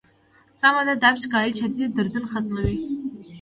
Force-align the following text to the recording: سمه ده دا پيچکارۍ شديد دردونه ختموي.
سمه 0.59 0.81
ده 0.87 0.93
دا 1.03 1.09
پيچکارۍ 1.15 1.51
شديد 1.59 1.89
دردونه 1.97 2.27
ختموي. 2.31 2.75